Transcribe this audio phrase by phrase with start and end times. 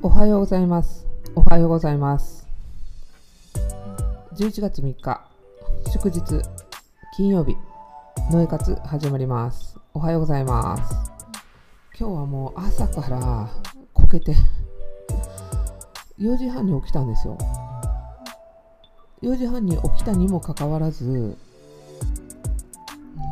[0.00, 1.08] おはようございます。
[1.34, 2.46] おはようございます。
[4.36, 5.26] 11月3日、
[5.90, 6.22] 祝日、
[7.16, 7.56] 金曜日、
[8.30, 9.76] ノエ活始まります。
[9.92, 10.94] おはようございます。
[11.98, 13.50] 今日はもう朝から
[13.92, 14.36] こけて、
[16.20, 17.36] 4時半に起きたんですよ。
[19.22, 21.36] 4時半に起きたにもかかわらず、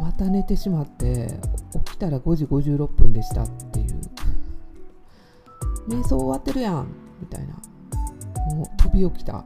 [0.03, 1.39] また寝てしまって、
[1.85, 3.45] 起きたら5時56分でした。
[5.89, 6.89] 瞑想終わってるやん。
[7.21, 7.55] みたいな。
[8.55, 9.45] もう飛び起きた。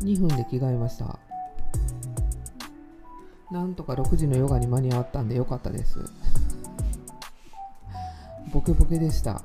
[0.00, 1.18] 2分で着替えました。
[3.50, 6.00] なんとか6時のヨガに間に合ったんでよかったです。
[8.52, 9.42] ボケボケでした。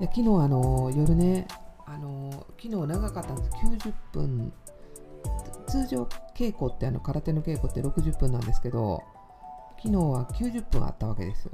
[0.00, 1.46] いや昨日あの夜ね
[1.86, 2.30] あの
[2.60, 3.50] 昨日長かったんです。
[3.50, 4.52] 90分。
[5.66, 6.02] 通常
[6.34, 9.02] 稽古ってあの空手の稽古って60分なんですけど
[9.76, 11.52] 昨日は90分あったわけですよ。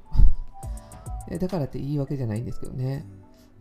[1.37, 3.05] だからって言い訳じゃないんですけどね。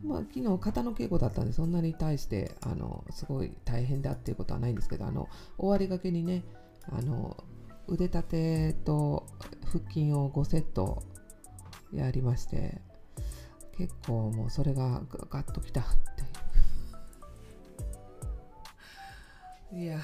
[0.03, 6.43] まあ、昨日、型の稽古だったんで、そんなに対して、あの、すごい大変だっていうことはないんですけど、あの、終わりがけにね、
[6.89, 7.35] あの、
[7.87, 9.25] 腕立てと
[9.65, 11.03] 腹筋を5セット
[11.91, 12.81] やりまして、
[13.77, 15.83] 結構もうそれがガッときたっ
[19.69, 19.83] ていう。
[19.83, 19.99] いや、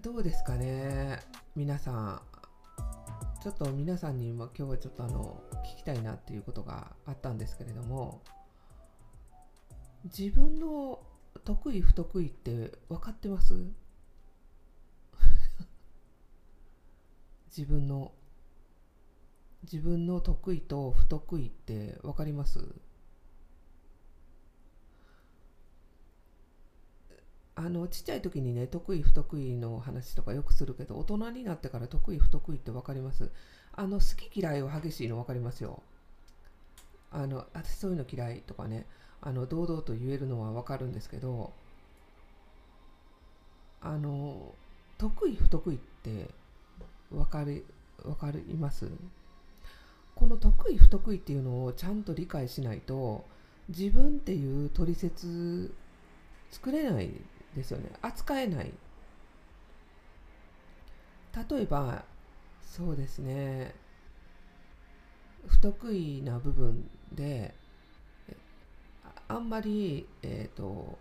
[0.00, 1.20] どうですかね、
[1.56, 2.33] 皆さん。
[3.44, 5.38] ちょっと皆さんに今今日はちょっとあの
[5.74, 8.22] 聞きたいなっていうことがあったんですけれども
[10.04, 11.02] 自分の
[11.44, 13.52] 得意不得意って分かってます？
[17.54, 18.12] 自分の
[19.64, 22.60] 自分の得意と不得意って分かります？
[27.56, 33.30] あのちっちゃい時にね得意不得意の話とかよくするけど大人になってから得意不得意って分かります？
[33.72, 35.82] あの好き嫌いは激しいの分かりますよ。
[37.12, 38.86] あの私そういうの嫌いとかね
[39.20, 41.52] あの堂々と言えるのは分かるんですけど
[43.80, 44.52] あの
[44.98, 46.28] 得意不得意って
[47.12, 47.62] 分かり
[48.02, 48.90] 分かります？
[50.16, 53.24] この得意不得意っていうのをちゃんと理解しないと
[53.68, 55.72] 自分っていう取説
[56.50, 57.10] 作れない
[57.54, 57.90] ですよね。
[58.02, 58.72] 扱えない。
[61.50, 62.04] 例えば
[62.62, 63.74] そうですね。
[65.46, 67.54] 不得意な部分で
[69.28, 70.98] あんまり、えーと、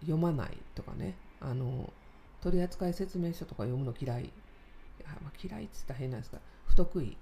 [0.00, 1.16] 読まないとかね。
[1.40, 1.92] あの
[2.40, 4.32] 取扱説明書とか読むの嫌い。
[5.04, 7.16] あ、まあ、嫌いっつったら変なんですが不得意。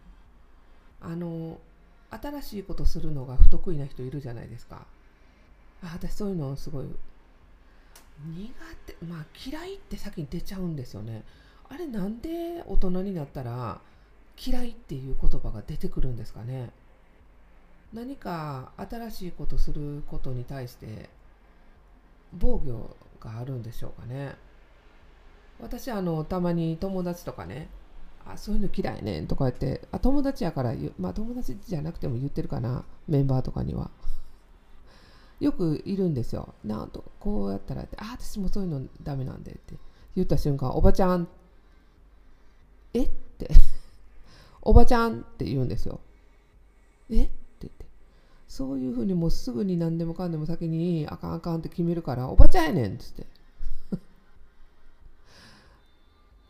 [1.01, 1.59] あの
[2.11, 4.87] 新しいことするのが不得意な人いるじゃないですか。
[5.83, 6.87] あ私そういうのすごい
[8.22, 8.52] 苦
[8.86, 11.25] 手まあ嫌いって先に出ちゃうんですよね。
[11.69, 13.80] あれなんで大人になったら
[14.44, 16.70] 嫌いっていう言葉が出てくるんですかね。
[17.92, 21.08] 何か新しいことすることに対して
[22.32, 24.36] 防御があるんでしょうかね。
[25.60, 27.69] 私あのたまに友達とかね
[28.26, 33.91] あそういうの嫌いねんとか言ってあ友達やからまあ友達じゃなくても言ってるかなメンバーとかには
[35.41, 36.55] よくいるんですよ。
[36.65, 39.75] なんと、こうやったらって、あ、私もそういうのダメなんでって
[40.17, 41.28] 言った瞬間、おばちゃん、
[42.93, 43.09] えっ
[43.39, 43.50] て、
[44.62, 46.00] おばちゃんって言うんですよ。
[47.11, 47.87] えって言って。
[48.47, 53.27] そういうふうにもうすぐに何でもかんでも先にあかんあかんって決めるから、おばちゃんやねんっつって。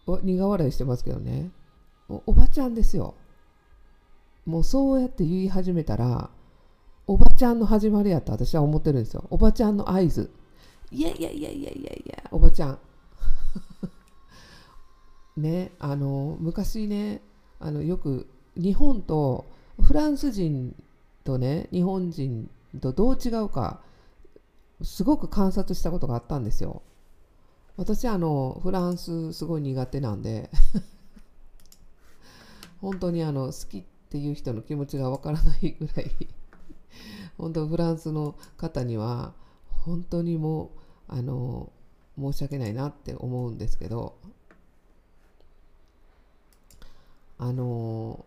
[0.07, 1.51] お苦笑いしてますけどね
[2.09, 2.23] お。
[2.27, 3.15] おばちゃんですよ。
[4.45, 6.31] もうそうやって言い始めたら、
[7.07, 9.27] おばちゃんの始まりやと私は思ってるんですよ。
[9.31, 10.31] おばちゃんの合図。
[10.91, 12.79] いやいやいやいやいやいや、おばちゃん。
[15.37, 17.21] ね、あの、昔ね、
[17.61, 18.27] あの、よく
[18.57, 19.45] 日本と
[19.83, 20.75] フランス人
[21.25, 22.49] とね、日本人
[22.81, 23.81] とどう違うか、
[24.83, 26.83] すごく観察したことがあったんですよ。
[27.77, 30.49] 私、あの、フランスすごい苦手なんで、
[32.81, 36.11] 本当にあの、好きっていう人の気持ちがわからないぐらい
[37.39, 39.33] 本当フランスの方には
[39.85, 40.71] 本当にも
[41.09, 41.71] うあの
[42.19, 44.15] 申し訳ないなって思うんですけど
[47.39, 48.25] あの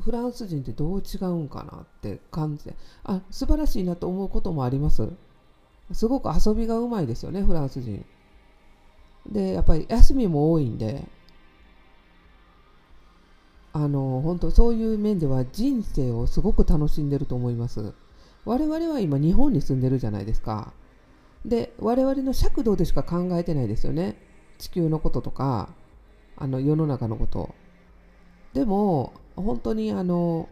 [0.00, 2.72] フランス人ってどう違うんかなって感じ
[3.04, 5.08] あ素晴らしいなと思うこともあります。
[5.92, 8.04] すごく遊びがうまいですよねフランス人。
[9.30, 11.04] でやっぱり休みも多いんで
[13.74, 17.94] あの本当そういう面では人生をすごく楽しんでると思います。
[18.44, 20.72] 我々は今日本に住んでるじゃないですか。
[21.44, 24.16] で我々の尺度でしか考えてないですよね。
[24.58, 25.70] 地球のこととか
[26.36, 27.54] あの世の中のこと。
[28.52, 30.48] でも本当にあの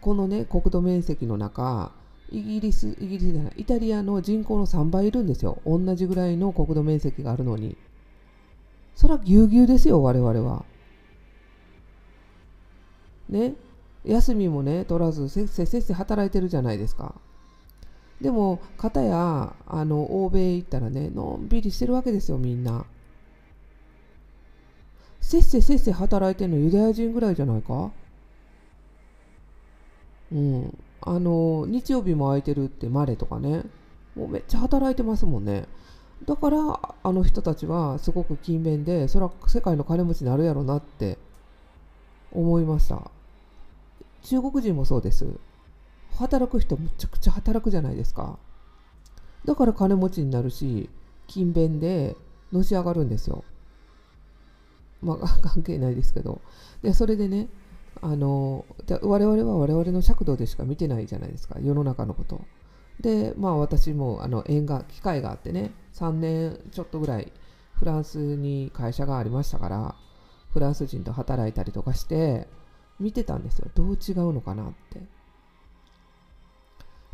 [0.00, 1.90] このね国土面積の中
[2.30, 5.60] イギリスイギリスじゃないイタリアの人口の3倍いるんですよ。
[5.66, 7.76] 同じぐらいの国土面積があるのに。
[8.94, 10.64] そらぎゅうぎゅうですよ我々は。
[13.28, 13.54] ね
[14.04, 17.14] 休みもね取らずせっせせっせ働いてるじゃないですか。
[18.20, 22.84] でも片やあの欧米行ったらねのんびりしてるわけですよみんな。
[25.20, 27.90] せっせせっせ働いてるのユダヤ人ぐらいじゃないか。
[30.32, 30.78] うん。
[31.00, 33.62] あの日曜日も空いてるってマレとかね。
[34.16, 35.66] もうめっちゃ働いてますもんね。
[36.26, 36.58] だから
[37.02, 41.18] あの人たちはすごく勤勉でそら世界の金持ちになるやろなって
[42.32, 43.10] 思いました。
[44.22, 45.26] 中国人もそうです。
[46.16, 48.38] 働く人むちゃくちゃ働くじゃないですか。
[49.44, 50.90] だから金持ちになるし
[51.28, 52.16] 勤勉で
[52.52, 53.44] のし上がるんですよ。
[55.00, 56.40] まあ 関係ないですけど。
[56.82, 57.48] でそれでね
[58.00, 58.64] あの
[59.02, 61.58] 我々は我々の尺度でしか見てないじゃないですか。
[61.60, 62.40] 世の中のこと。
[63.00, 67.32] でまあ私もあの縁が機会があってね3年ちょっとぐらい
[67.74, 69.94] フランスに会社がありましたから
[70.52, 72.48] フランス人と働いたりとかして
[73.00, 73.70] 見てたんですよ。
[73.74, 75.00] どう違うのかなって。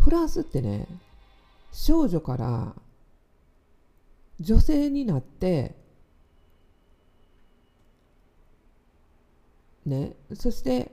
[0.01, 0.87] フランスってね
[1.73, 2.75] 少女から
[4.39, 5.75] 女性になって
[9.87, 10.91] ねそして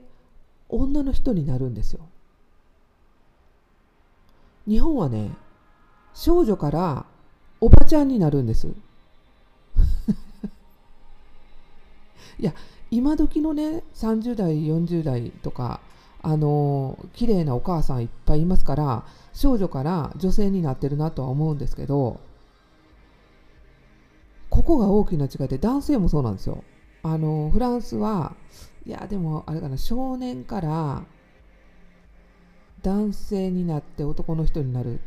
[0.68, 2.08] 女の人になるんですよ。
[4.66, 5.32] 日本はね
[6.14, 7.06] 少女から
[7.60, 8.66] おばちゃんになるんです。
[12.38, 12.54] いや
[12.92, 15.80] 今時のね30代40代とか
[16.20, 22.20] あの綺麗なお母さんいっぱいいますから少女から女性になってるなとは思うんですけど
[24.50, 26.62] ここが大きな違いで男性もそうなんですよ。
[27.02, 28.36] あのフランスは
[28.84, 31.02] いやでもあれかな少年から
[32.82, 35.00] 男性になって男の人になる。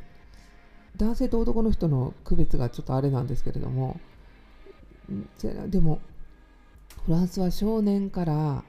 [0.98, 4.00] 男性と男の人の区別がちょっとあれなんですけれども
[5.68, 6.00] でも
[7.06, 8.63] フランスは少年から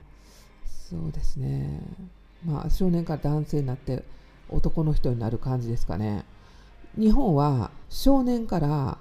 [0.66, 1.80] そうですね。
[2.44, 4.04] まあ少年から男性になって
[4.50, 6.24] 男の人になる感じですかね。
[6.98, 8.98] 日本は少年から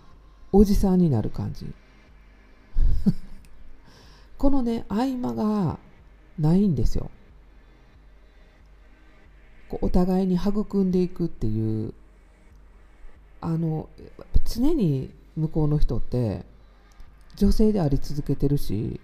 [0.52, 1.66] おじさんになる感じ。
[4.38, 5.80] このね合間が
[6.40, 7.12] ないんですよ。
[9.82, 11.94] お互いに育んでいくっていう。
[13.42, 13.90] あの
[14.46, 16.46] 常に向こうの人って
[17.36, 19.00] 女性であり続けてるし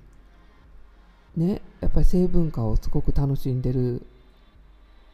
[1.36, 4.06] ねやっぱり性文化をすごく楽しんでる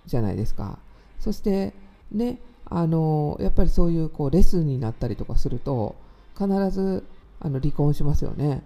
[0.06, 0.80] じゃないですか。
[1.19, 1.74] そして
[2.12, 5.96] ねあのやっぱりそういうこうレッスンになったりとかすると
[6.38, 7.04] 必ず
[7.40, 8.64] あの離婚しますよね。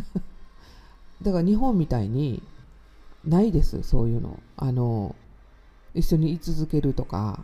[1.22, 2.42] だから日本みたいに
[3.24, 4.40] ないですそういうの。
[4.56, 5.14] あの
[5.94, 7.40] 一緒に居続けるとか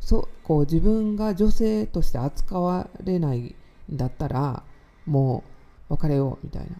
[0.00, 3.54] そこう自分が女性として扱われない
[3.92, 4.64] んだったら
[5.06, 5.44] も
[5.88, 6.76] う別れようみたいな。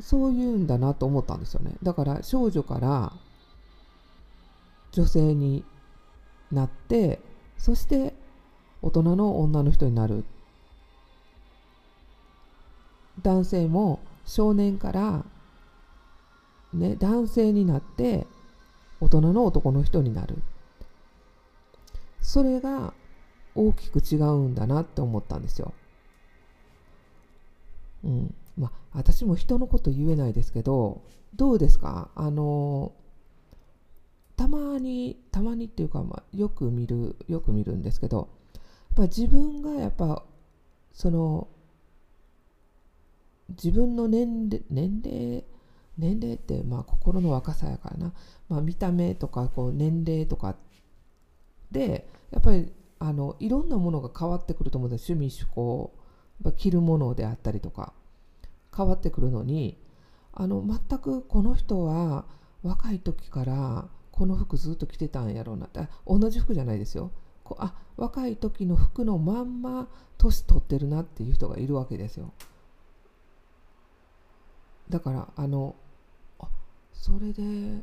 [0.00, 1.72] そういうんだなと思ったんですよね。
[1.82, 3.12] だから少女から
[4.92, 5.64] 女性に
[6.50, 7.20] なって
[7.58, 8.14] そして
[8.82, 10.24] 大人の女の人になる。
[13.22, 15.24] 男性も少年から、
[16.72, 18.26] ね、男性になって
[19.00, 20.42] 大人の男の人になる。
[22.20, 22.94] それが
[23.54, 25.74] 大きく違うんだなって思ったんですよ。
[28.04, 28.34] うん。
[28.56, 31.04] まあ、私も人のこと言えないですけど
[31.34, 32.10] どうですか？
[32.14, 32.92] あの
[34.36, 40.24] たまにたまにっていうか、まあ、よく見るよく見るんですけどやっぱ自分がやっぱ
[40.92, 41.48] その
[43.50, 45.44] 自分の年齢年齢
[45.96, 48.12] 年齢ってまあ心の若さやからな、
[48.48, 50.56] まあ、見た目とかこう年齢とか
[51.70, 55.94] でやっぱりあのいろんなものが変わってくると思うんです趣味趣向。
[56.56, 57.92] 着るものであったりとか。
[58.74, 59.78] 変わってくるのに
[60.32, 62.24] あの全くこの人は
[62.62, 67.10] 若い時からこの服ずっと着てたんやろうなって同じ服じゃないですよ。
[67.44, 72.32] こあ若い時の服のまんま年取ってるなっていう人がいるわけですよ。
[74.88, 75.74] だからあの
[76.38, 76.48] あ
[76.92, 77.82] それで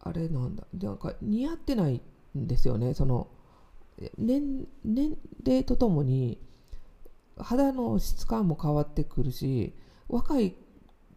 [0.00, 0.64] あれなんだ。
[0.72, 2.00] なんか似合ってない
[2.36, 2.94] んですよね。
[2.94, 3.28] その
[4.18, 6.38] 年年齢とともに
[7.42, 9.74] 肌の質感も変わってくるし
[10.08, 10.54] 若い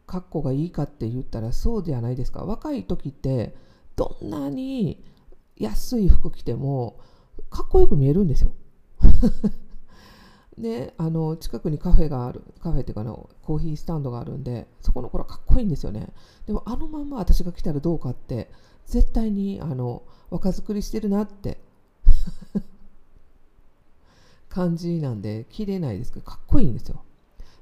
[0.06, 2.46] 格好がいいかって言ったらそうじゃないですか。
[2.46, 3.56] 若い時って
[3.96, 5.04] どんなに
[5.58, 7.00] 安い服着ても
[7.50, 8.52] かっこよく見えるんですよ。
[10.58, 16.14] ね、あの近くにカフェがあるカフェっていうかなコーヒースタンドがあるんでそこの頃かっこいいんですよね。
[16.46, 18.50] でもあのまんま私が来たらどうかって
[18.86, 21.60] 絶対にあの若作りしてるなって。
[24.56, 27.04] 感じなんで綺麗ないですけどかっこいいんですよ。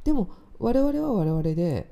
[0.04, 1.92] でも我々は我々で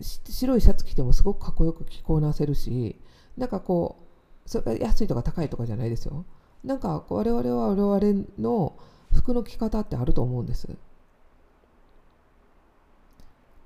[0.00, 2.98] 白いシャツ着てもすごくかっこよく着こなせるし
[3.36, 3.98] なんかこ
[4.46, 6.24] うそれ安いとか高いとかじゃないですよ。
[6.64, 8.78] なんか我々は我々の
[9.12, 10.66] 服の着方ってあると思うんです。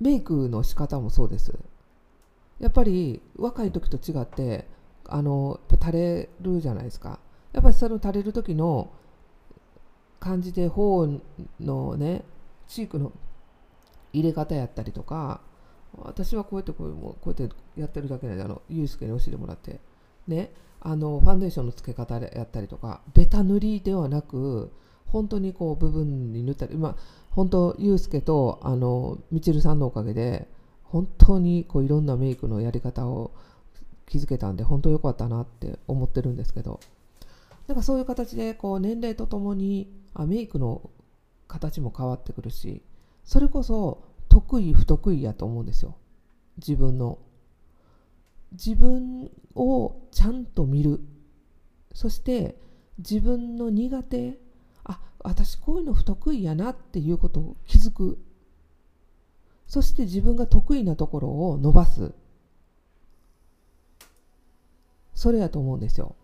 [0.01, 1.57] メイクの仕方もそうです。
[2.59, 4.67] やっぱり若い時と違って
[5.05, 7.19] あの垂れるじゃないですか。
[7.53, 8.91] やっぱりその垂れる時の
[10.23, 11.19] 感じで頬
[11.59, 12.23] のね
[12.65, 13.11] チークの
[14.13, 15.41] 入れ方やったりとか
[15.97, 19.81] 私はこうやってこうこうやってやってるだけなんであのユースケに教えてもらって
[20.29, 24.71] ねあのファンデーションの付け方やったりとかベタ塗りではなく
[25.07, 26.95] 本当にこう部分に塗ったり、まあ、
[27.31, 30.47] 本当ユースケとあのみちるさんのおかげで
[30.83, 33.31] 本当にこういろんなメイクのやり方を
[34.07, 36.79] 気づけたんで本当良かったなって思ってるんですけど
[37.67, 40.89] なんかそういう形でこう年齢とともにあメイクの
[41.47, 42.81] 形も変わってくるし
[43.23, 45.95] それこそ得意不得意やと思うんですよ。
[46.57, 47.19] 自分の。
[48.51, 50.99] 自分をちゃんと見る。
[51.93, 52.55] そして
[52.97, 54.39] 自分の苦手。
[54.83, 58.17] あ私こういうの不得意やなっていうことを気づく。
[59.67, 62.11] そして自分が得意なところを伸ばす。
[65.13, 66.15] それやと思うんですよ。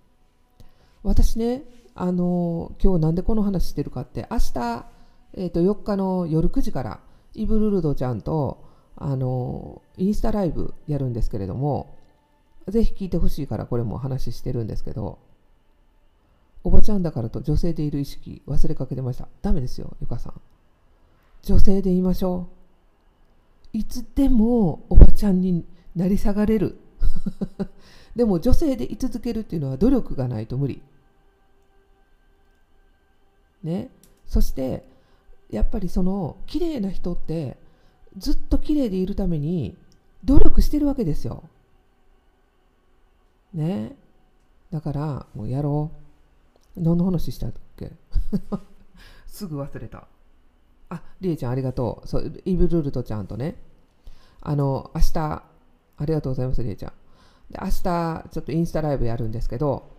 [1.04, 1.64] 私ね
[2.02, 4.86] あの今日なんでこの話してるかって明日、
[5.34, 7.02] えー、と4日の夜9時から
[7.34, 8.64] イブルルドちゃんと
[8.96, 11.98] あのインスタライブやるんですけれども
[12.70, 15.20] ぜひ聞いてほしいからこれも話してるんですけど
[16.64, 19.28] おばちゃんだからと女性でいる意識忘れかけてました。
[19.42, 20.34] ダメですよゆかさん。
[21.44, 22.48] 女性でいましょ
[23.74, 23.78] う。
[23.78, 25.66] いつでもおばちゃんに
[25.98, 26.78] なり下がれる。
[28.16, 30.82] でも女性で居続けるっていうのは努力がないと無理。
[33.64, 33.90] ね。
[34.26, 34.84] そして
[35.50, 37.58] やっぱりその綺麗な人って
[38.18, 39.76] ずっと綺麗でいるために
[40.24, 41.44] 努力してるわけですよ。
[43.54, 43.96] ね。
[44.72, 45.92] だからもうやろ
[46.78, 46.82] う。
[46.82, 47.92] 何の話したっけ？
[49.28, 50.08] すぐ忘れた。
[50.90, 52.08] ありえちゃんありがとう。
[52.08, 53.56] そうイブルルトちゃんとね。
[54.42, 55.18] あの明日
[55.98, 56.94] ありがとうございますりえちゃん。
[57.52, 57.82] で明日
[58.32, 59.90] ちょっとインスタライブやるんですけど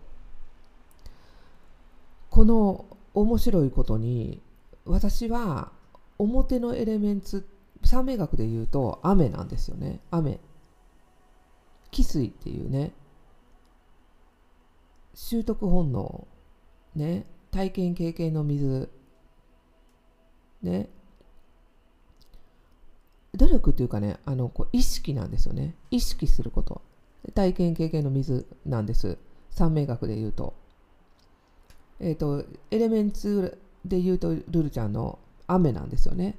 [2.29, 4.41] この面白いことに
[4.85, 5.71] 私は
[6.17, 7.47] 表のエレメンツ
[7.83, 9.99] 三名学で言うと雨なんですよね。
[10.11, 10.39] 雨。
[11.91, 12.93] 汽水っていうね。
[15.13, 16.27] 習得本能。
[16.95, 17.25] ね。
[17.51, 18.89] 体験経験の水。
[20.61, 20.89] ね。
[23.33, 25.75] 努力っていうかねあのこう意識なんですよね。
[25.89, 26.81] 意識すること。
[27.33, 29.17] 体験経験の水なんです。
[29.49, 30.53] 三名学で言うと。
[32.01, 36.37] えっ、ー、とエレメンツで言うとルルちゃんの雨なんですよね。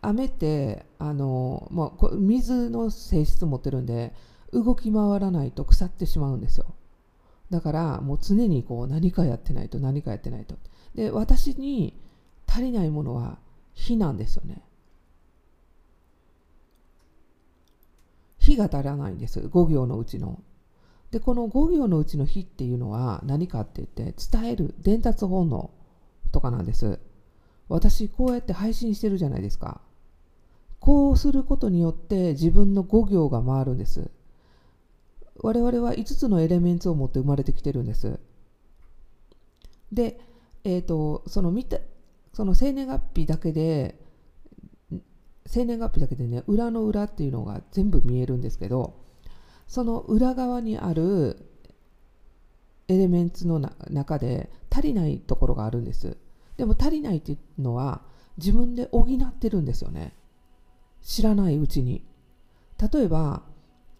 [0.00, 4.12] 雨ってあの、まあ、水の性質持ってるんで
[4.52, 6.66] 動き回らないと腐ってしまうんですよ。
[7.50, 10.56] だからもう常にこう何かやってないと何かやってないと。
[10.94, 11.94] で私に
[12.46, 13.38] 足りないものは
[13.74, 14.62] 火なんですよね。
[18.38, 19.40] 火が足らないんです。
[19.40, 20.40] 5行のうちの。
[21.14, 25.70] でこの5行のうちの火っていうのは何かって言って伝える伝達本能
[26.32, 26.98] とかなんです。
[27.68, 29.80] 私こうやって配信してるじゃないですか。
[30.80, 34.10] こうすることによって自分の5行が回るんです。
[35.36, 38.18] 我々は5つのエレメンツを持って生まれてきてるんです。
[39.92, 40.18] で、
[40.64, 41.78] えーと、その見た
[42.32, 44.00] その生年月日だけで
[45.46, 49.03] 生年月日だけでね裏の裏っていうのが全部見えるんですけど
[49.66, 51.46] その裏側にある
[52.88, 53.58] エレメンツの
[53.90, 56.16] 中で足りないところがあるんです。
[56.56, 58.02] でも足りないっていうのは
[58.36, 60.14] 自分で補ってるんですよね。
[61.02, 62.02] 知らないうちに。
[62.92, 63.42] 例えば、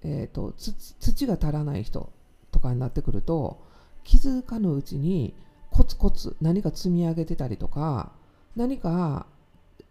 [0.02, 2.12] えーと、土が足らない人
[2.50, 3.64] とかになってくると
[4.02, 5.34] 気づかぬうちに
[5.70, 8.12] コツコツ何か積み上げてたりとか
[8.56, 9.26] 何か、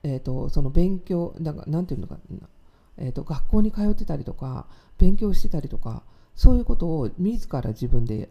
[0.03, 2.47] えーと、その勉強なんかなんていうのかな、
[2.97, 6.03] えーと学校に通ってたりとか勉強してたりとか
[6.35, 8.29] そういうことを自ら自分で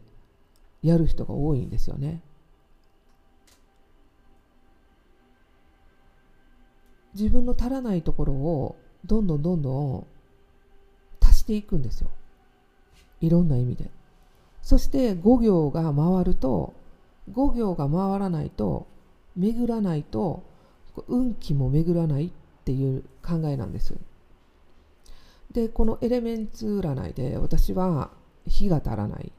[0.82, 2.22] やる人が多いんですよね。
[7.14, 10.06] 自分の足らないところをどんどんどんどん
[11.20, 12.10] 足していくんですよ
[13.20, 13.90] いろんな意味で
[14.62, 16.72] そして5行が回ると
[17.30, 18.86] 5行が回らないと
[19.36, 20.42] 巡らないと
[21.08, 22.30] 運気も巡らないっ
[22.64, 23.96] ていう考えなんです。
[25.52, 28.10] でこのエレメンツ占いで私は
[28.46, 29.32] 日が足らない。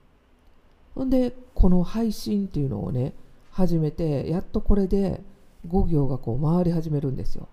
[0.95, 3.13] ほんでこの配信っていうのをね
[3.51, 5.21] 始めてやっとこれで
[5.67, 7.47] 5行がこう回り始めるんですよ。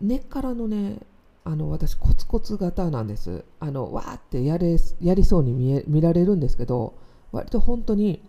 [0.00, 0.98] 根っからのね
[1.44, 3.44] あの私コツコツ型なんです。
[3.58, 6.94] あのわーってやれやりそうに見え見られるんですけど
[7.30, 8.22] 割と本当に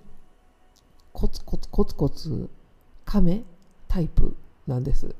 [1.11, 2.49] コツコツコツコツ
[3.05, 3.43] 亀
[3.87, 4.35] タイプ
[4.67, 5.15] なんです。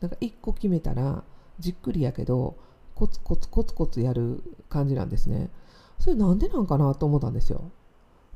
[0.00, 1.22] なんか1個決めたら
[1.58, 2.56] じっくりやけど
[2.94, 5.50] コツコツコツコツやる感じなんですね。
[5.98, 7.70] それなんでなんかなと思ったんですよ。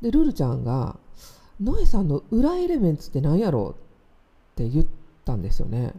[0.02, 0.98] でルルちゃんが
[1.60, 3.74] 「ノエさんの裏エレメンツって何やろ?」
[4.52, 4.86] って言っ
[5.24, 5.94] たんですよね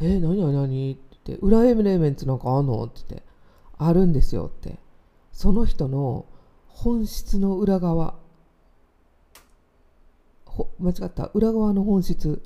[0.00, 0.52] えー、何何？
[0.52, 2.82] 何って裏エレメンツなんかあんの？
[2.84, 3.26] って言って
[3.78, 4.78] あるんですよって。
[5.32, 6.26] その人の
[6.68, 8.16] 本質の裏側。
[10.78, 11.30] 間違った。
[11.34, 12.42] 裏側の本質。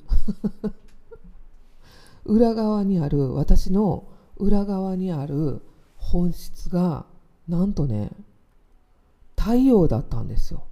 [2.27, 5.61] 裏側にある私の裏側にある
[5.95, 7.05] 本質が
[7.47, 8.11] なんとね
[9.37, 10.65] 太陽だったんですよ。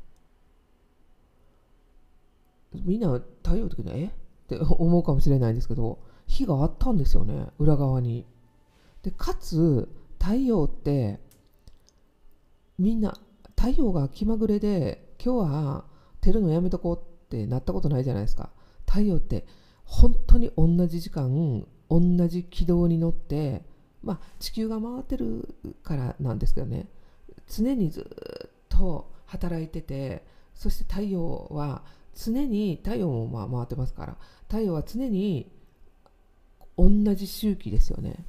[2.73, 4.05] みんな太陽ってえ？
[4.05, 4.09] っ
[4.47, 8.25] て思うかもしれないんですけど火があったんですよね裏側に。
[9.01, 9.87] でかつ
[10.19, 11.19] 太陽って
[12.77, 13.17] みんな
[13.57, 15.85] 太陽が気まぐれで今日は
[16.19, 18.49] 照るのやめとこうってなったことないじゃないですか。
[18.85, 19.45] 太陽って
[19.85, 23.63] 本当に同じ時間同じ軌道に乗って
[24.03, 26.87] まあ地球が回ってるからなんですけどね。
[27.47, 30.25] 常にずっと働いてて
[30.55, 31.83] そして太陽は
[32.15, 35.51] 常に太陽もまあ回ってますから太陽は常に
[36.77, 38.25] 同じ周期ですよね。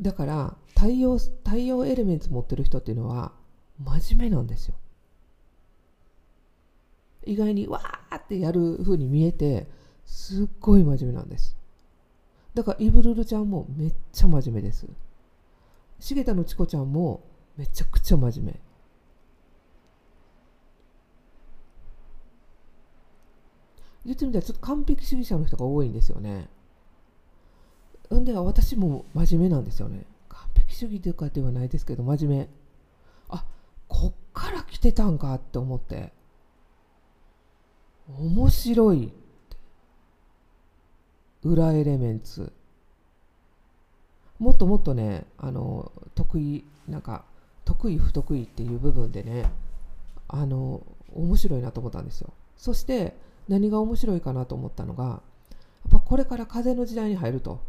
[0.00, 3.32] だから太陽太陽エレメンツ持ってる人っていうのは
[3.82, 4.74] 真面目なんですよ。
[7.24, 9.68] 意外にわーってやる風に見えて
[10.08, 11.54] すっごい真面目なんです。
[12.54, 14.86] だからイブルルちゃんもめっちゃ真面目です。
[16.00, 17.22] 重田のチコちゃんも
[17.56, 18.60] めちゃくちゃ真面目。
[24.06, 26.48] 言ってみたらちょっと完璧主義者の人が多いんですよね。
[28.14, 30.06] んで私も真面目なんですよね。
[30.30, 32.48] 完璧主義というかではないですけど真面目。
[33.28, 33.44] あ
[33.88, 36.12] こっから来てたんかって思って。
[38.18, 39.12] 面白い。
[41.44, 42.52] 裏エレメンツ。
[44.38, 47.24] もっともっとねあの得意なんか
[47.64, 49.50] 得意不得意っていう部分でね
[50.28, 50.82] あの
[51.14, 52.32] 面白いなと思ったんですよ。
[52.56, 53.14] そして
[53.48, 55.20] 何が面白いかなと思ったのがやっ
[55.92, 57.60] ぱこれから風の時代に入ると。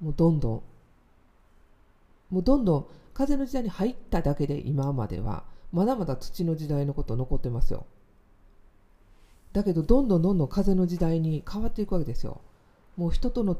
[0.00, 0.62] もうどんどん。
[2.30, 7.86] もうどんどん風の時代に入っただけで今まではまだまだ土の時代のこと残ってますよ。
[9.52, 12.40] だけどどんどんどんどん風の時代に変わっていくわけですよ。
[12.98, 13.56] もう人との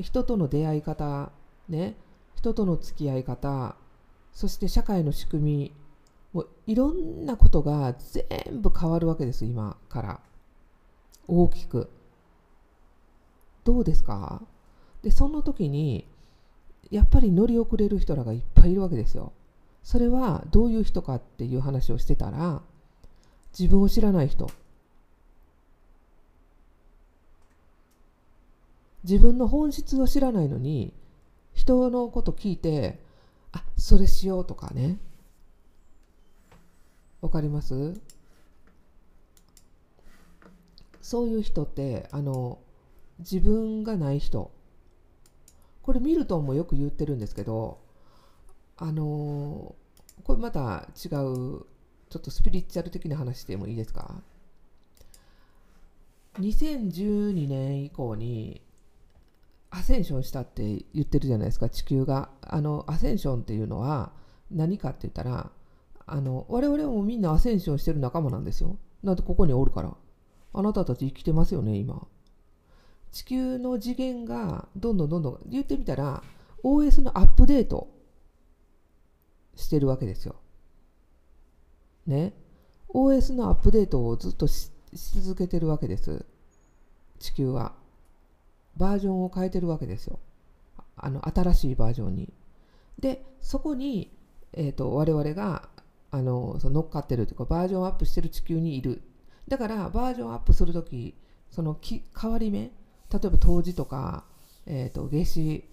[0.00, 1.30] 人との出会い方
[1.68, 1.94] ね
[2.34, 3.76] 人との付き合い方
[4.32, 5.72] そして社会の仕組み
[6.32, 8.24] もういろんなことが全
[8.60, 10.20] 部変わるわけです今から。
[11.26, 11.90] 大きく。
[13.64, 14.40] どうですか？
[15.02, 16.06] でその時に
[16.90, 19.32] やっぱり乗り遅れる人らがいっぱいいるわけですよ。
[19.82, 22.62] それはどういう人かっていう話をしてたら
[23.58, 24.50] 自分を知らない人。
[29.08, 30.92] 自分の本質を知らないのに
[31.54, 32.98] 人のこと聞いて
[33.52, 34.98] あそれしようとかね。
[37.22, 37.98] わかります？
[41.00, 42.58] そういう人ってあの
[43.20, 44.50] 自分がない人。
[45.80, 47.78] これミルトンもよく言ってるんですけど
[48.76, 49.74] あの
[50.22, 51.62] これまた違うちょ
[52.18, 54.20] っとスピリチュアル的な話でもいいですか
[56.34, 58.60] ？2012年以降に
[59.70, 62.30] アセンションしたって言ってるじゃないですか地球が。
[62.42, 64.12] あのアセンションっていうのは
[64.50, 65.50] 何かって言ったら
[66.06, 68.78] あの我々もみんなアセンションしてる仲間なんですよ。
[69.02, 69.94] なんでここにおるから。
[70.54, 72.06] あなたたち生きてますよね今。
[73.12, 76.22] 地球の次元がどんどんどんどん言ってみたら
[76.62, 77.88] OS のアップデート
[79.54, 80.36] してるわけですよ。
[82.06, 82.32] ね。
[82.88, 86.24] OS のアップデートをずっとし続けてるわけです。
[87.18, 87.74] 地球は。
[88.78, 90.18] バージョンを変えてるわけですよ。
[90.96, 92.32] あの新しいバージョンに。
[92.98, 94.10] でそこに、
[94.52, 95.68] えーと、我々が
[96.10, 99.02] あのその乗っかってるというかバージョンアップしてる地球にいる。
[99.48, 101.14] だからバージョンアップする時
[101.50, 102.68] そのき変わり目例
[103.24, 104.24] えば冬至とか、
[104.66, 105.64] えーと、夏至、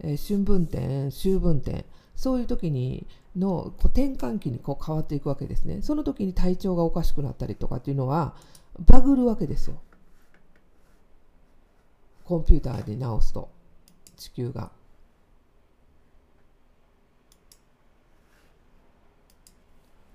[0.00, 1.84] えー、春分点秋分点
[2.16, 8.34] そういう時にのこう転換期にこう変わっていくわけですねその時に体調がおかしくなったりとかっていうのは
[8.80, 9.80] バグるわけですよ
[12.30, 13.50] コンピューターで直すと
[14.16, 14.70] 地球が。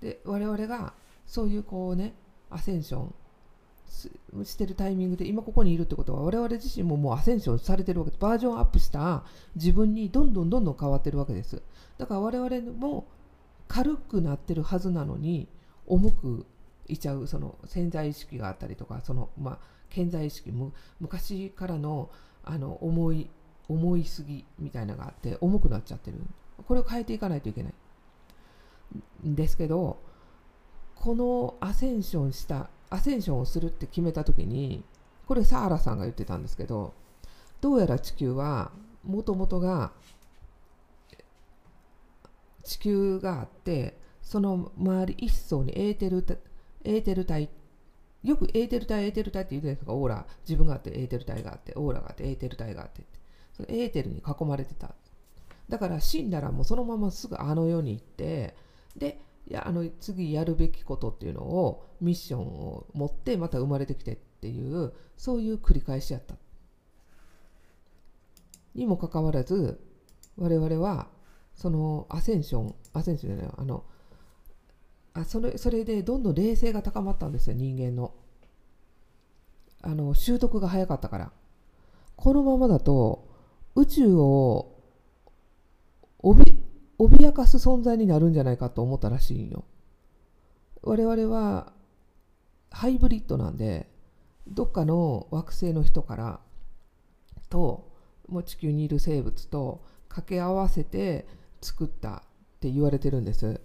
[0.00, 0.94] で我々が
[1.26, 2.14] そういうこうね
[2.48, 9.24] アセンションしてるタイミングで今ここにいるってことは我々自身ももうアセンションされてるわけでバージョンアップした
[9.54, 11.62] 自分にどんどんどんどん変わってるわけです
[11.98, 13.06] だから我々も
[13.68, 15.48] 軽くなってるはずなのに
[15.86, 16.46] 重く
[16.88, 22.10] いちゃうその潜在意識があったりとかそのまあ潜在意識も昔からの
[22.44, 23.30] あの重い
[23.68, 26.18] 重いすぎみたいなのがあって重くなっちゃってる。
[26.66, 27.74] これを変えていかないといけない。
[29.26, 29.98] んですけど
[30.94, 34.84] このアセンションしたアセンションをするって決めた時に
[35.26, 36.94] これサーラさんが言ってたんですけど
[37.60, 38.70] どうやら地球は
[39.04, 39.92] もともとが
[42.62, 46.24] 地球があってその周り一層にエーテル
[46.84, 47.48] エーテル体
[48.26, 49.92] よくエーテル体エーテル体って言うじゃないですか。
[49.94, 53.02] オーラ自分があってエーテル体があってオーラがあってエーテル体があって
[53.52, 54.94] そのエーテルに囲まれてた。
[55.68, 58.54] だから死んだらもうそのまますぐあの世に行って
[58.96, 66.34] でいやあの次やるべきことっていうのをミッションを持ってまた生まれてきてっていうそういう繰り返しやった
[68.74, 69.80] にもかかわらず
[70.36, 71.08] 我々は
[71.54, 73.84] そのアセンションアセンションじゃないあの
[75.16, 78.12] あそれそれでどんどん冷静が高まったんですよ人間の。
[79.80, 81.32] あの習得が早かったから。
[82.16, 83.26] このままだと
[83.74, 84.74] 宇宙を
[86.22, 89.64] 脅かす存在になるんじゃないかと思ったらしいんよ。
[90.82, 91.72] 我々は
[92.70, 93.88] ハイブリッドなんで
[94.46, 96.40] どっかの惑星の人から
[97.48, 97.90] と
[98.28, 101.26] もう地球にいる生物と掛け合わせて
[101.62, 102.20] 作ったっ
[102.60, 103.60] て言われてるんです。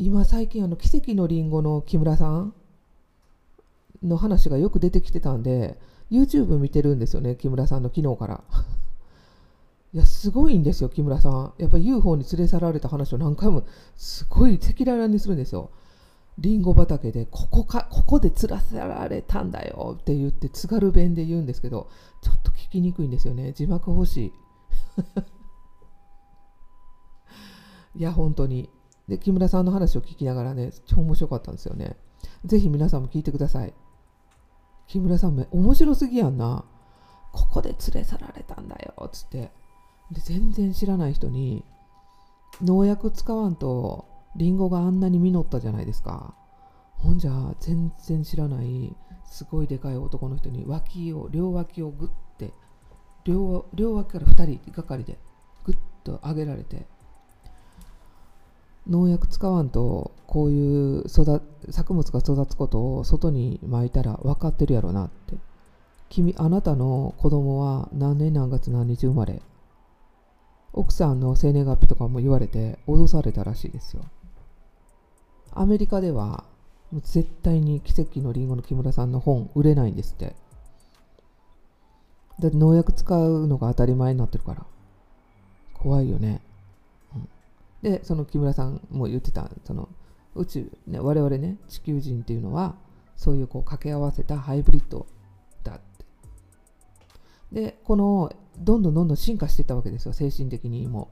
[0.00, 2.54] 今最近あの奇跡のりんごの木村さん
[4.00, 5.76] の話がよく出てきてたんで
[6.08, 8.44] YouTube 見てるんですよね木村さんの昨日から。
[9.92, 11.52] いやすごいんですよ木村さん。
[11.58, 13.64] やっぱり UFO に連れ去られた話を何回も
[13.96, 15.70] すごい赤裸々にするんですよ。
[16.38, 21.90] りんご畑でここかここで連れ去られたんだよって言って津軽弁で言うんですけど
[22.22, 23.52] ちょっと聞きにくいんですよね。
[23.52, 24.32] 字幕欲しい。
[27.98, 28.70] いや本当に。
[29.08, 31.96] で木村さんの話を聞きながらね超面白かったんですよね。
[32.44, 33.72] ぜひ皆さんも聞いてください。
[34.86, 36.64] 木村さんめ面白すぎやんな。
[37.32, 38.94] ここで連れ去られたんだよ。
[39.06, 39.50] っつって。
[40.10, 41.64] で全然知らない人に
[42.62, 46.34] 農薬使わんとリンゴがあんなに実ったじゃないですか。
[46.96, 48.94] ほんじゃ全然知らない
[49.24, 52.52] すごいでかい男の人に脇を両脇をグッて
[53.24, 55.18] 両両脇から2人がかりで
[55.64, 56.86] グッと上げられて
[58.88, 65.36] 農薬使わんとこういう育作物が育つことを外に撒いたら分かってるやろなって。
[66.08, 69.42] 君あなたの子供は何年何月何日生まれ？
[70.72, 74.04] 奥さんの生年月日とかも言われて脅されたらしいですよ。
[75.52, 76.44] アメリカでは
[76.90, 80.34] もう絶対に奇跡のりんごの木村さんの本売れないんですって。
[82.38, 84.64] だって農薬使うのが当たり前になってるから。
[85.74, 86.40] 怖いよね、
[87.82, 89.88] でその木村さんも言ってたその
[90.34, 92.76] 宇宙、ね、我々ね地球人っていうのは
[93.16, 95.06] そういうこう掛け合わせたハイブリッド
[95.62, 96.04] だって。
[97.52, 101.10] でこのどんどんどんどん進化していったわけですよ精神的にも。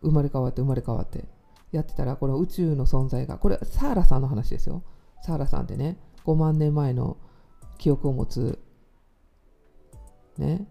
[0.00, 1.24] 生まれ変わって生まれ変わって。
[1.72, 4.82] やってたらこの宇宙の存在がこれサーラさんの話ですよ。
[5.22, 7.16] サーラさんってね5万年前の
[7.78, 8.58] 記憶を持つ
[10.38, 10.66] ね。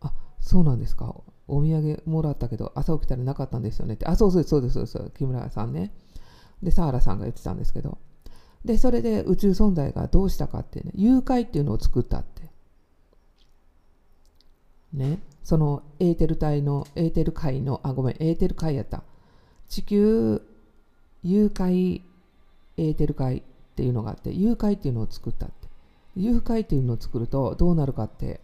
[0.00, 1.14] あそうなんですか。
[1.48, 4.06] お土産もらったけど朝起きたらなかったんですよねって。
[4.06, 5.12] あそうそうですそうですそうです。
[5.16, 5.92] 木村さんね。
[6.62, 7.98] でサーラさんが言ってたんですけど。
[8.64, 12.50] でそれで宇宙存在がどうしたかってね誘拐っていうのを作ったって。
[14.92, 15.20] ね。
[15.42, 19.02] そのエーテル体のエーテル界のあごめんエーテル界やった。
[19.68, 20.42] 地球
[21.24, 22.02] 誘拐
[22.76, 23.42] エーテル界っ
[23.74, 25.54] ていうのがあって誘拐っていうのを作ったって。
[26.14, 28.41] 誘拐っていうのを作るとどうなるかって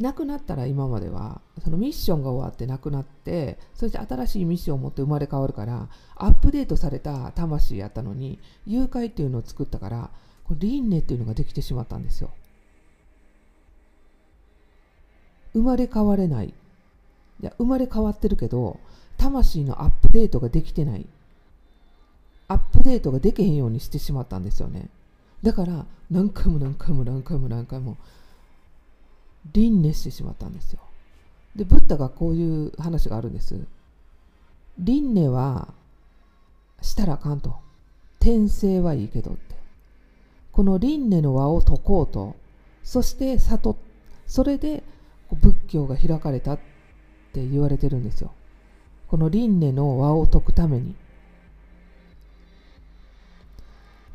[0.00, 10.10] なくなったら今まではそのミッションが終わってなくなってそして新しいミッションを持って生まれ変わるからアップデートされた魂やったのに誘拐っていうのを作ったから
[10.44, 12.30] これ輪廻っていうのができてしまったんですよ。
[15.54, 16.48] 生まれ変われない。
[16.48, 16.52] い
[17.44, 18.80] や生まれ変わってるけど
[19.18, 21.06] 魂のアップデートができてない。
[22.48, 24.88] アップデートができへんようにしてしまったんですよね。
[25.42, 27.96] だから何回も何回も何回も何回も
[29.52, 30.80] 輪廻してしまったんですよ。
[31.56, 33.58] で、ブッダがこういう話があるんです。
[34.78, 35.74] 輪廻は
[36.80, 37.56] したらあかんと。
[38.20, 39.52] 転生はいいけどって。
[40.52, 42.36] この輪廻の輪を解こうと
[42.84, 43.76] そして悟
[44.26, 44.82] それで
[45.32, 46.58] 仏教が開かれたっ
[47.32, 48.32] て言われてるんですよ
[49.08, 50.94] この輪廻の輪を解くために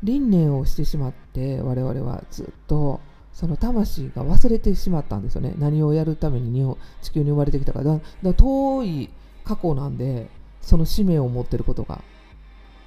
[0.04, 3.00] 輪廻をしてしまって我々はずっと
[3.38, 5.54] その魂が忘れてしまったんですよね。
[5.58, 7.84] 何をやるために日本地球に生まれてきたか。
[7.84, 9.10] だだ遠い
[9.44, 10.28] 過去なんで
[10.60, 12.02] その使命を持ってることが。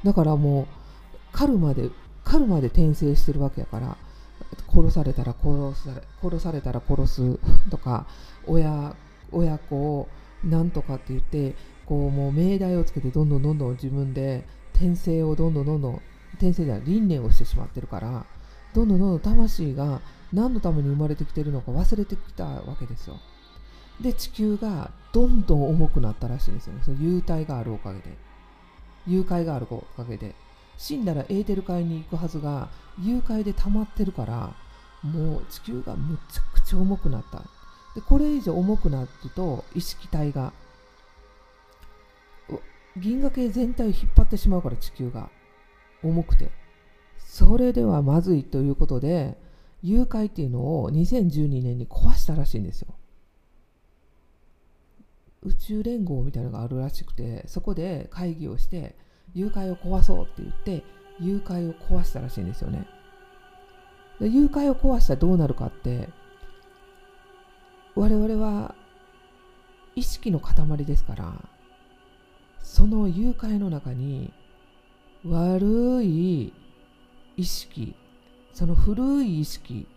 [0.03, 0.67] だからもう
[1.31, 1.89] カルマで
[2.25, 3.95] カルマで転生してるわけやから
[4.67, 8.05] 殺されたら殺され殺されたら殺すとか
[8.45, 8.93] 親
[9.31, 10.09] 親子を
[10.43, 16.01] なんとかって言ってこうもう命題をつけてどんどんどんどん自分で転生をどんどんどんどん
[16.33, 18.25] 転生では輪廻をしてしまってるから
[18.73, 23.19] どんどんどんどん魂が何のために生まれてきてるのか忘れてきたわけですよ。
[23.99, 26.81] で地球がどんどん重くなったらしいんですよね。
[26.83, 28.17] その幽体があるおかげで。
[29.07, 30.35] 誘拐があるおかげで。
[30.77, 34.55] 死んだらエーテル界に行くはずが誘拐で溜まってるから
[35.03, 37.43] もう地球がむちゃくちゃ重くなった。
[37.93, 40.53] でこれ以上重くなると意識体が
[42.97, 45.29] 銀河系全体を引っ張ってしまうから地球が
[46.03, 46.49] 重くて
[47.31, 49.37] それではまずいということで
[49.81, 52.93] 誘拐っていうのを2012年に壊したらしいんですよ。
[55.41, 58.97] 宇宙連合みたいなのがあるらしくてそこで会議をして
[59.33, 60.83] 誘拐を壊そうって言って
[61.21, 62.85] 誘拐を壊したらしいんですよね。
[64.19, 66.09] で誘拐を壊したらどうなるかって
[67.95, 68.75] 我々は
[69.95, 71.33] 意識の塊ですから
[72.61, 74.33] その誘拐の中に
[75.25, 76.53] 悪い
[77.41, 77.95] 意識
[78.53, 79.87] その古い意識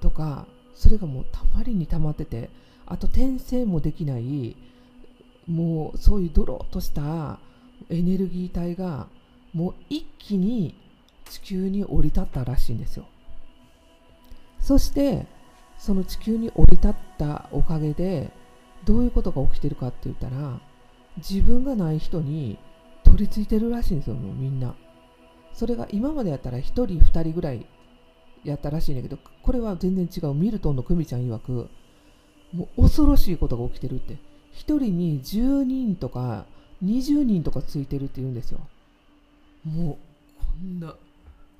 [0.00, 2.50] とかそれがもうたまりにたまってて
[2.86, 4.56] あと転生もできない
[5.46, 7.38] もうそういうドロッとした
[7.88, 9.06] エネルギー体が
[9.54, 10.74] もう一気に
[11.24, 13.06] 地球に降り立ったらしいんですよ。
[14.60, 15.26] そして
[15.78, 18.30] その地球に降り立ったおかげで
[18.84, 20.60] どういうことが起きてるかって言ったら
[21.16, 22.58] 自分がない人に
[23.04, 24.74] 取り付いてるらしいんですよもうみんな。
[25.52, 27.66] それが今までやったら1人2人ぐらい
[28.44, 30.34] やったらしいんだけどこれは全然違う。
[30.34, 31.68] ミルトンの久美ちゃん曰く
[32.52, 34.14] もう恐ろしいことが起きてるって。
[34.14, 34.18] 1
[34.56, 36.44] 人に10人とか
[36.84, 38.60] 20人とかついてるって言うんですよ。
[39.64, 39.96] もう
[40.38, 40.94] こんな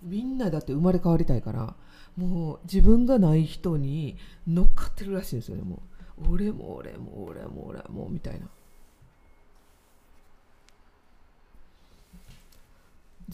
[0.02, 1.74] みんなだって生まれ変わりたいから
[2.16, 5.62] もう自分がない人に乗っかってるらしいんですよね。
[5.62, 5.83] も
[6.18, 8.46] う俺も俺も俺も俺もみたいな。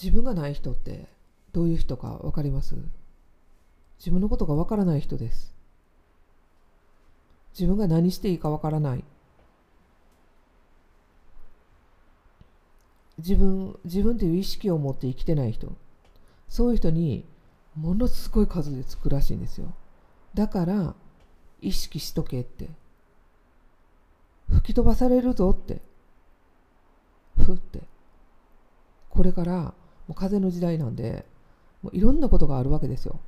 [0.00, 1.08] 自分がない人って
[1.52, 2.76] どういう人か分かります？
[3.98, 5.52] 自分のことが分からない人です。
[7.52, 9.04] 自分が何していいか分からない。
[13.18, 15.72] 自分自分という意識を持って生きてない人。
[16.48, 17.24] そういう人に
[17.74, 19.74] ものすごい数でつくらしいんですよ。
[20.34, 20.94] だから
[21.60, 22.68] 意識しとけって。
[24.48, 25.80] 吹き飛ばされるぞって。
[27.36, 27.80] ふって。
[29.10, 29.74] これから
[30.08, 31.26] もう風の時代なんで
[31.82, 33.20] もういろんなことがあるわけですよ。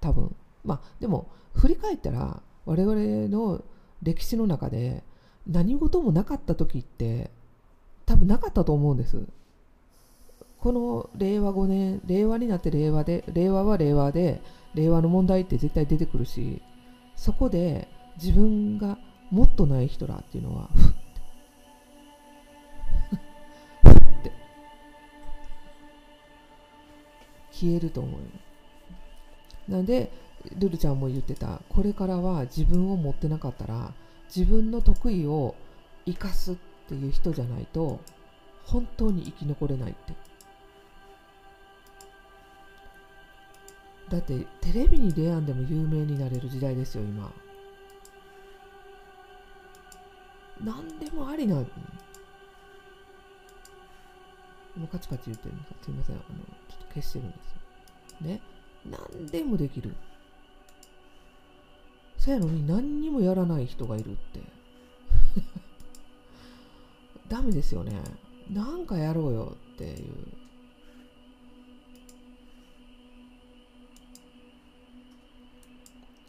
[0.00, 0.34] 多分。
[0.64, 3.64] まあでも振り返ったら我々の
[4.02, 5.02] 歴史の中で
[5.46, 7.30] 何事もなかった時って
[8.04, 9.24] 多分なかったと思うんです。
[10.58, 14.42] この令和5年令和になって令和で令和は令和で
[14.74, 16.60] 令和の問題って絶対出てくるし
[17.16, 17.88] そこで
[18.22, 18.98] 自分が
[19.30, 20.68] もっとない人らっていうのは
[27.60, 29.70] 消えると思う。
[29.70, 30.10] なので
[30.56, 31.60] ルルちゃんも言ってた。
[31.68, 33.92] これからは自分を持ってなかったら
[34.34, 35.54] 自分の得意を
[36.06, 36.56] 生かすっ
[36.88, 38.00] ていう人じゃないと
[38.64, 40.14] 本当に生き残れないって。
[44.08, 47.30] だってテレビに出会んでも有名になれる時代ですよ今。
[50.62, 51.62] 何でもありな
[54.80, 56.16] 今カチカチ言ってるんですすいません。
[56.16, 58.28] あのちょっと消してるんですよ。
[58.28, 58.40] ね。
[58.86, 59.94] 何でもできる。
[62.16, 64.40] せやのに何にもやらない人がいるって。
[67.28, 68.00] ダメですよね。
[68.48, 70.14] なんかやろうよっていう。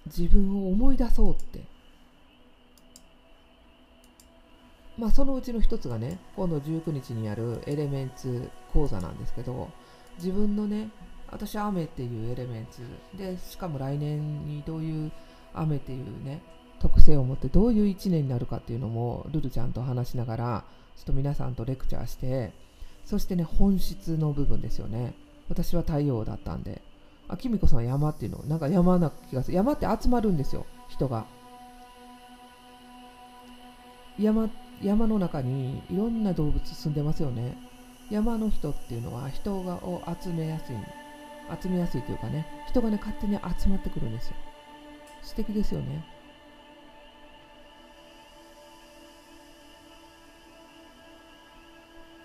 [0.08, 1.64] 自分を思い出そうって。
[5.02, 9.68] まあそのうちの一つがね今度19日にやるエレメンツ講座なんですけど
[10.18, 10.90] 自分のね
[11.32, 12.82] 私雨っていうエレメンツ
[13.18, 15.12] でしかも来年にどういう
[15.56, 16.44] 雨っていうね
[16.80, 20.64] 特性を持ってどういう1年になるかっていうのもルルちゃんと話しながら
[20.96, 22.52] ちょっと皆さんとレクチャーして
[23.04, 25.16] そしてね本質の部分ですよね。
[25.50, 26.82] 私は太陽だったんで。
[27.28, 29.58] あきみこさんは山っていうのなんか山な気がする。
[29.58, 31.26] 山って集まるんですよ人が。
[34.20, 34.50] 山
[34.82, 37.56] 山の中にいろんな動物住んでますよね。
[38.10, 40.76] 山の人っていうのは人がを集めやすい
[41.62, 44.36] 集めやすいというかね人がね勝手に集まってくるんですよ。
[45.22, 46.04] 素敵ですよね。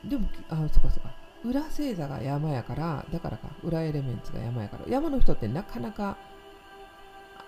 [0.05, 1.11] でもあそっかそっか。
[1.45, 3.49] 裏星座が山やからだからか。
[3.63, 4.85] 裏エレメンツが山やから。
[4.89, 6.17] 山の人ってなかなか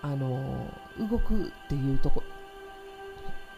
[0.01, 0.67] あの
[0.97, 2.23] 動くっていうとこ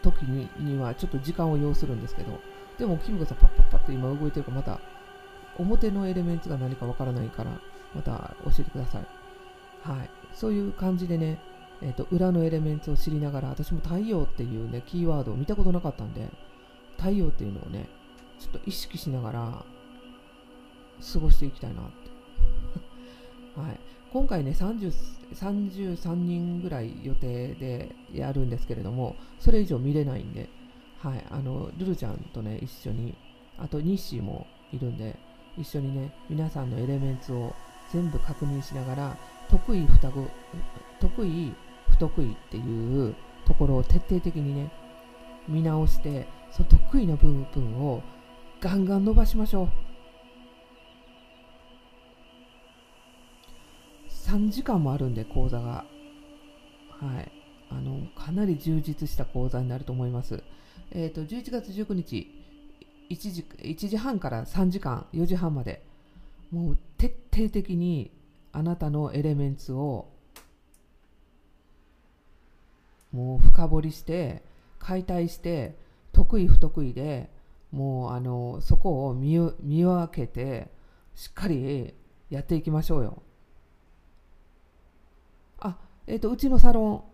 [0.02, 2.40] 時ににはちょっと時間を要するんですけど
[2.78, 4.80] でもキムコさんパッパッパッと今動いてるからまた
[5.58, 7.50] 表のエレメンツが何かわからないから
[7.94, 9.06] また教えてください
[9.82, 11.38] はいそういう感じでね
[11.84, 16.28] えーと、裏のエレメンツを知りながら私も太陽っていうねキーワードを見たことなかったんで
[16.96, 17.88] 太陽っていうのをね
[18.38, 19.64] ちょっと意識しながら
[21.12, 22.02] 過ごしていきたいなって
[23.60, 23.80] はい、
[24.12, 24.92] 今回ね30
[25.32, 30.50] 33人ぐらい予定でやるんですけれどもそれ以上見れないんで、
[31.00, 33.14] はい、あのルルちゃんとね一緒に
[33.58, 35.16] あとニッシーもいるんで
[35.56, 37.54] 一緒にね皆さんのエレメンツを
[37.90, 39.16] 全部確認しながら
[39.50, 40.10] 得意不得
[41.26, 41.52] 意
[41.88, 43.14] 不得意っていう
[43.46, 44.70] ところを徹底的にね
[45.48, 48.02] 見直してその得意な部分を
[48.60, 49.68] ガンガン伸ばしましょう。
[54.32, 55.84] 3時間もあるんで講座が。
[56.88, 57.32] はい。
[57.68, 60.42] あのかなり充実した講座になると思います。
[60.90, 62.30] えっ、ー、と11月19日
[63.10, 65.84] 1時 ,1 時半から3時間4時半まで。
[66.50, 68.10] もう徹底的に
[68.52, 70.08] あなたのエレメンツを
[73.10, 74.42] もう深掘りして
[74.78, 75.78] 解体して
[76.12, 77.30] 得意不得意で
[77.70, 80.70] もうあのそこを見見分けて
[81.14, 81.94] しっかり
[82.28, 83.22] やっていきましょうよ。
[86.06, 87.04] えっ、ー、とうちのサロ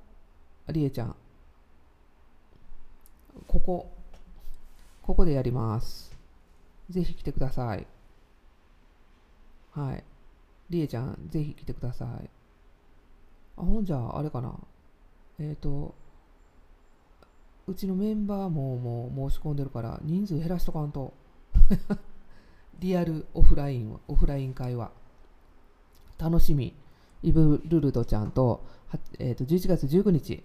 [0.68, 1.16] ンりえちゃん
[3.46, 3.90] ここ
[5.02, 6.14] ここでやります。
[6.90, 7.86] ぜひ来てください。
[9.72, 10.04] はい。
[10.68, 12.28] りえちゃん、ぜひ来てください。
[13.56, 14.54] あ、ほんじゃ、あれかな。
[15.38, 15.94] えっ、ー、と、
[17.66, 21.14] うちのメンバーももう申し込んでるから人数減らしとかんと。
[22.80, 24.90] リアルオフライン、オフライン会話。
[26.18, 26.74] 楽しみ。
[27.22, 28.62] イブルルドちゃんと、
[29.18, 30.42] えー、と11月19日、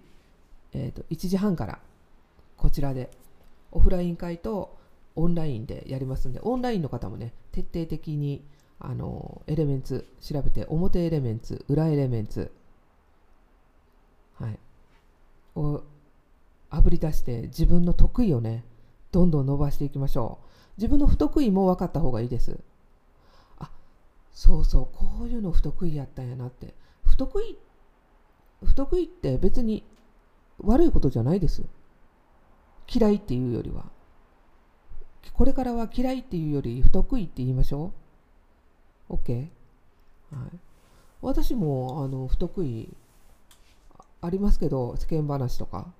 [0.72, 1.78] えー、と1時半から
[2.56, 3.10] こちらで
[3.72, 4.76] オフライン会と
[5.16, 8.42] オンラインでやりますんで、オンラインの方もね、徹底的に
[8.80, 12.50] あのエレメンツ調べて、表エレメンツ、裏エレメンツ、
[14.34, 14.58] はい、
[15.54, 15.82] を
[16.70, 18.64] あぶり出して自分の得意をね
[19.12, 20.46] どんどん伸ばしていきましょう。
[20.76, 22.58] 自分の不得意も分かった方がいいです。
[23.58, 23.70] あ
[24.32, 26.74] そうそうこういうの不得意やったんやなって。
[27.04, 27.56] 不得意
[28.64, 29.84] 不得意って別に
[30.58, 31.62] 悪いことじゃないです
[32.92, 33.86] 嫌いっていうよりは。
[35.32, 37.92] これからは嫌いっていうより不得意って言いましょ
[39.08, 39.14] う。
[39.14, 39.48] OK、
[40.30, 40.58] はい、
[41.22, 42.88] 私もあの不得意
[44.20, 45.92] ありますけど世間話とか。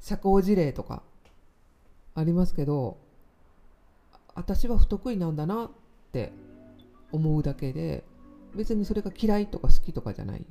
[0.00, 1.02] 社交辞令とか
[2.14, 2.96] ありますけど
[4.34, 5.70] 私は不得意なんだなっ
[6.12, 6.32] て
[7.12, 8.04] 思うだけで
[8.54, 10.44] 別にそれが嫌いとか好きとかじゃない。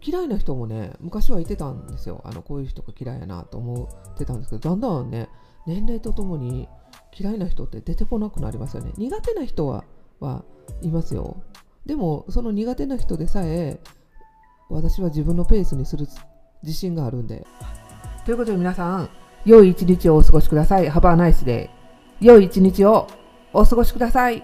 [0.00, 2.22] 嫌いな人もね昔はいてたんですよ。
[2.24, 5.28] あのこういう人が嫌いやなと思ってたんですけどだんだんね
[5.66, 6.68] 年齢とともに
[7.18, 8.92] 嫌いな人って出てこなくなりますよね。
[8.96, 9.84] 苦手な人は
[10.20, 10.44] は
[10.82, 11.42] いますよ。
[11.84, 13.80] でもその苦手な人でさえ
[14.70, 16.06] 私は自分のペースにする
[16.62, 17.46] 自信があるんで。
[18.24, 19.10] ということで皆さん
[19.44, 20.90] 良い一日をお過ごしください。
[20.90, 21.70] Have a nice day
[22.20, 23.08] 良い一日を。
[23.52, 24.42] お過ごしください。